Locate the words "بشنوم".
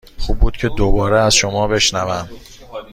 1.67-2.29